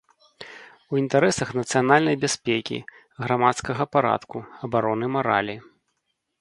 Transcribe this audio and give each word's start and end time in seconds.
У 0.93 1.01
інтарэсах 1.01 1.51
нацыянальнай 1.59 2.17
бяспекі, 2.25 2.79
грамадскага 3.27 3.83
парадку, 3.95 4.37
абароны 4.69 5.05
маралі. 5.17 5.55